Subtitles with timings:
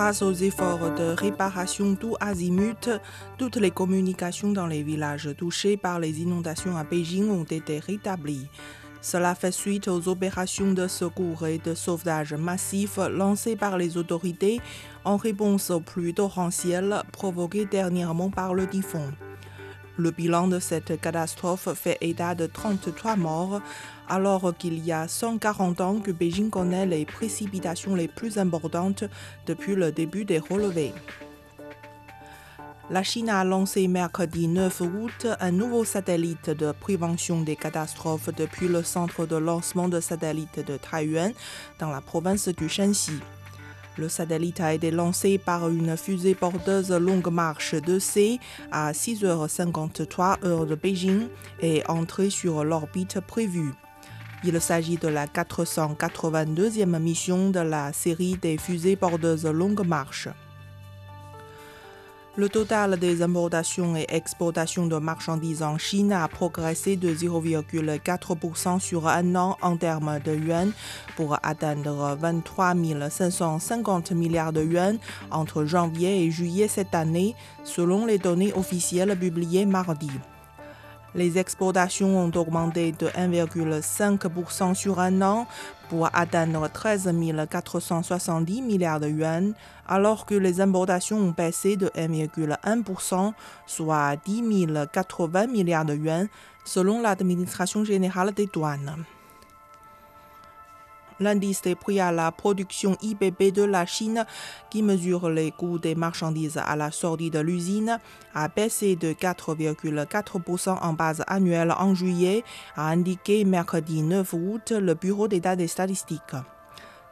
[0.00, 2.88] Grâce aux efforts de réparation tout azimut,
[3.36, 8.48] toutes les communications dans les villages touchés par les inondations à Beijing ont été rétablies.
[9.02, 14.62] Cela fait suite aux opérations de secours et de sauvetage massifs lancées par les autorités
[15.04, 19.04] en réponse aux pluies torrentielles provoquées dernièrement par le typhon.
[20.00, 23.60] Le bilan de cette catastrophe fait état de 33 morts,
[24.08, 29.04] alors qu'il y a 140 ans que Beijing connaît les précipitations les plus importantes
[29.46, 30.94] depuis le début des relevés.
[32.88, 38.68] La Chine a lancé mercredi 9 août un nouveau satellite de prévention des catastrophes depuis
[38.68, 41.32] le centre de lancement de satellites de Taiyuan
[41.78, 43.20] dans la province du Shanxi.
[44.00, 48.40] Le satellite a été lancé par une fusée porteuse longue marche 2C
[48.72, 51.28] à 6h53 heure de Beijing
[51.60, 53.74] et entré sur l'orbite prévue.
[54.42, 60.28] Il s'agit de la 482e mission de la série des fusées porteuses longue marche.
[62.40, 69.08] Le total des importations et exportations de marchandises en Chine a progressé de 0,4% sur
[69.08, 70.72] un an en termes de yuan
[71.16, 72.72] pour atteindre 23
[73.10, 74.96] 550 milliards de yuan
[75.30, 80.08] entre janvier et juillet cette année, selon les données officielles publiées mardi.
[81.14, 85.46] Les exportations ont augmenté de 1,5% sur un an
[85.88, 87.12] pour atteindre 13
[87.50, 89.54] 470 milliards de yuan,
[89.88, 93.32] alors que les importations ont baissé de 1,1%,
[93.66, 96.28] soit 10 080 milliards de yuan,
[96.64, 99.04] selon l'administration générale des douanes.
[101.20, 104.24] L'indice des prix à la production IBB de la Chine,
[104.70, 107.98] qui mesure les coûts des marchandises à la sortie de l'usine,
[108.34, 112.42] a baissé de 4,4% en base annuelle en juillet,
[112.74, 116.36] a indiqué mercredi 9 août le Bureau d'État des statistiques.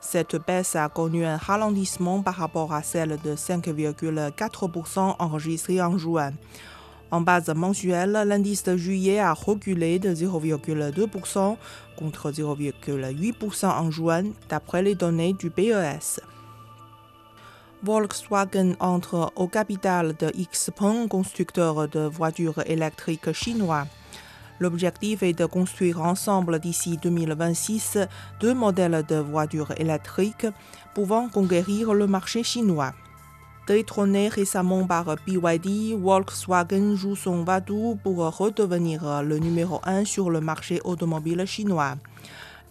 [0.00, 6.32] Cette baisse a connu un ralentissement par rapport à celle de 5,4% enregistrée en juin.
[7.10, 11.56] En base mensuelle, l'indice de juillet a reculé de 0,2%
[11.96, 16.20] contre 0,8% en juin, d'après les données du BES.
[17.84, 23.86] Volkswagen entre au capital de Xpeng, constructeur de voitures électriques chinois.
[24.58, 27.98] L'objectif est de construire ensemble d'ici 2026
[28.40, 30.46] deux modèles de voitures électriques
[30.94, 32.94] pouvant conquérir le marché chinois.
[33.66, 40.42] Détrôné récemment par BYD, Volkswagen joue son vadou pour redevenir le numéro 1 sur le
[40.42, 41.94] marché automobile chinois.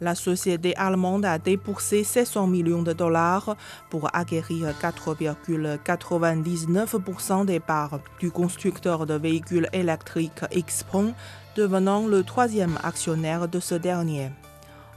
[0.00, 3.54] La société allemande a dépoursé 700 millions de dollars
[3.88, 11.14] pour acquérir 4,99% des parts du constructeur de véhicules électriques Xpeng,
[11.54, 14.32] devenant le troisième actionnaire de ce dernier.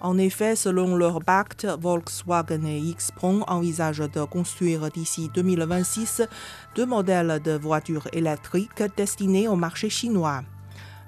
[0.03, 6.23] En effet, selon leur pacte, Volkswagen et Xpeng envisagent de construire d'ici 2026
[6.75, 10.41] deux modèles de voitures électriques destinés au marché chinois.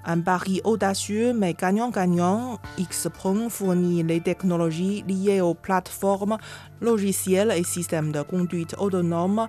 [0.06, 6.38] Un pari audacieux mais gagnant-gagnant, Xpeng fournit les technologies liées aux plateformes,
[6.80, 9.46] logiciels et systèmes de conduite autonome,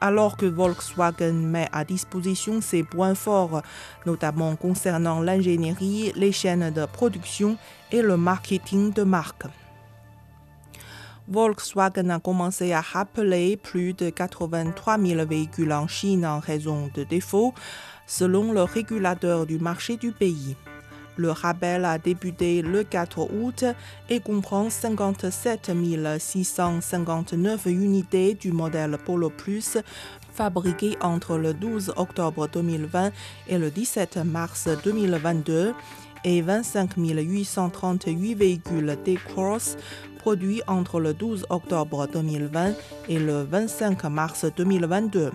[0.00, 3.62] alors que Volkswagen met à disposition ses points forts,
[4.04, 7.56] notamment concernant l'ingénierie, les chaînes de production
[7.92, 9.44] et le marketing de marque.
[11.28, 17.02] Volkswagen a commencé à rappeler plus de 83 000 véhicules en Chine en raison de
[17.02, 17.52] défauts,
[18.06, 20.56] selon le régulateur du marché du pays.
[21.16, 23.64] Le rappel a débuté le 4 août
[24.08, 25.70] et comprend 57
[26.18, 29.78] 659 unités du modèle Polo Plus
[30.32, 33.10] fabriquées entre le 12 octobre 2020
[33.48, 35.72] et le 17 mars 2022
[36.24, 39.76] et 25 838 véhicules D-Cross
[40.18, 42.74] produits entre le 12 octobre 2020
[43.08, 45.30] et le 25 mars 2022.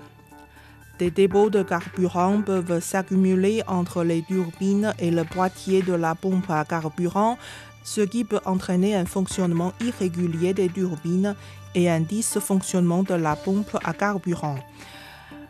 [1.02, 6.52] Des dépôts de carburant peuvent s'accumuler entre les turbines et le boîtier de la pompe
[6.52, 7.40] à carburant,
[7.84, 11.36] ce qui peut entraîner un fonctionnement irrégulier des turbines
[11.74, 14.60] et un dysfonctionnement de la pompe à carburant.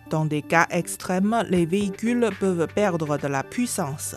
[0.09, 4.15] Dans des cas extrêmes, les véhicules peuvent perdre de la puissance.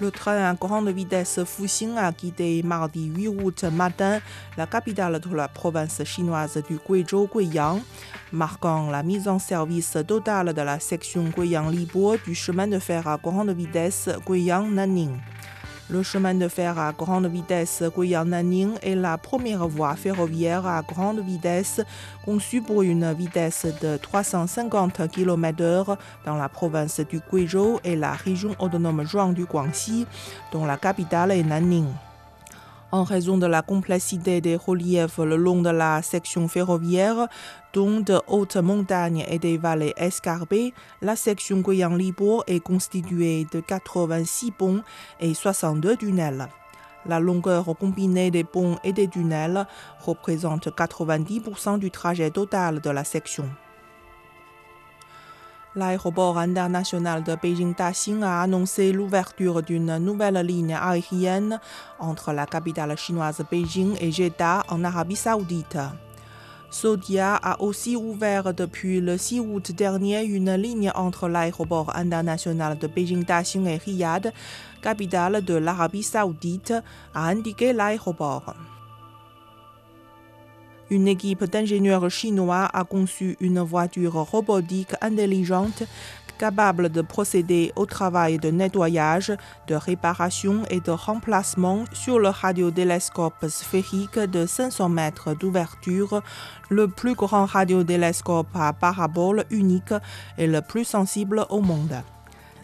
[0.00, 4.20] Le train à grande vitesse Fuxing a quitté mardi 8 août matin
[4.56, 7.80] la capitale de la province chinoise du Guizhou Guiyang,
[8.32, 13.18] marquant la mise en service totale de la section Guiyang-Libo du chemin de fer à
[13.18, 15.33] grande vitesse Guiyang-Nanning.
[15.90, 21.20] Le chemin de fer à grande vitesse Guiyang-Nanning est la première voie ferroviaire à grande
[21.20, 21.82] vitesse
[22.24, 28.56] conçue pour une vitesse de 350 km/h dans la province du Guizhou et la région
[28.60, 30.06] autonome Zhuang du Guangxi,
[30.52, 31.88] dont la capitale est Nanning.
[32.94, 37.26] En raison de la complexité des reliefs le long de la section ferroviaire,
[37.72, 44.52] dont de hautes montagnes et des vallées escarpées, la section Guiyang-Libo est constituée de 86
[44.52, 44.82] ponts
[45.18, 46.46] et 62 tunnels.
[47.04, 49.66] La longueur combinée des ponts et des tunnels
[49.98, 53.50] représente 90% du trajet total de la section.
[55.76, 61.58] L'aéroport international de Beijing-Daxing a annoncé l'ouverture d'une nouvelle ligne aérienne
[61.98, 65.78] entre la capitale chinoise Beijing et Jeddah en Arabie saoudite.
[66.70, 72.86] Saudia a aussi ouvert depuis le 6 août dernier une ligne entre l'aéroport international de
[72.86, 74.32] Beijing-Daxing et Riyad,
[74.80, 76.74] capitale de l'Arabie saoudite,
[77.14, 78.54] a indiqué l'aéroport.
[80.94, 85.82] Une équipe d'ingénieurs chinois a conçu une voiture robotique intelligente
[86.38, 89.32] capable de procéder au travail de nettoyage,
[89.66, 96.22] de réparation et de remplacement sur le radiodélescope sphérique de 500 mètres d'ouverture,
[96.68, 99.94] le plus grand radiodélescope à parabole unique
[100.38, 102.04] et le plus sensible au monde.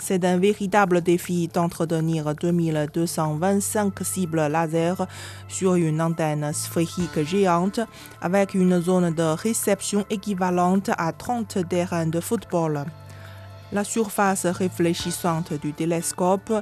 [0.02, 5.06] C'est un véritable défi d'entretenir 2225 cibles laser
[5.46, 7.80] sur une antenne sphérique géante
[8.22, 12.86] avec une zone de réception équivalente à 30 terrains de football.
[13.72, 16.52] La surface réfléchissante du télescope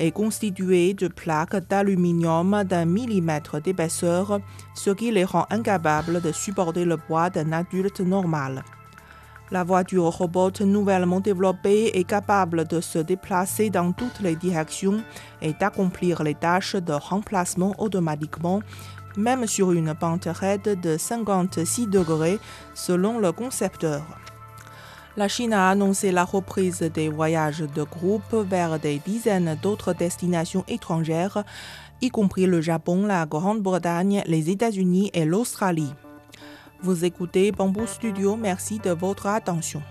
[0.00, 4.40] est constituée de plaques d'aluminium d'un millimètre d'épaisseur,
[4.74, 8.64] ce qui les rend incapables de supporter le poids d'un adulte normal.
[9.50, 15.02] La voiture robot nouvellement développée est capable de se déplacer dans toutes les directions
[15.40, 18.60] et d'accomplir les tâches de remplacement automatiquement,
[19.16, 22.38] même sur une pente raide de 56 degrés
[22.74, 24.02] selon le concepteur.
[25.16, 30.64] La Chine a annoncé la reprise des voyages de groupe vers des dizaines d'autres destinations
[30.68, 31.42] étrangères,
[32.02, 35.94] y compris le Japon, la Grande-Bretagne, les États-Unis et l'Australie.
[36.80, 39.82] Vous écoutez Bamboo Studio, merci de votre attention.